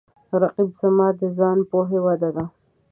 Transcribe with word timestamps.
رقیب 0.41 0.69
زما 0.81 1.07
د 1.19 1.21
ځان 1.37 1.57
پوهې 1.69 1.99
وده 2.05 2.29
ده 2.35 2.45